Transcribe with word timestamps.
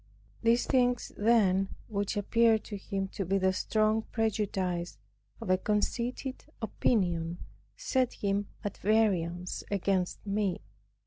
These 0.41 0.65
things 0.65 1.11
then, 1.15 1.75
which 1.87 2.17
appeared 2.17 2.63
to 2.63 2.75
him 2.75 3.07
to 3.09 3.23
be 3.23 3.37
the 3.37 3.53
strong 3.53 4.01
prejudice 4.11 4.97
of 5.39 5.51
a 5.51 5.59
conceited 5.59 6.43
opinion, 6.59 7.37
set 7.77 8.13
him 8.13 8.47
at 8.63 8.77
variance 8.77 9.63
against 9.69 10.25
me. 10.25 10.61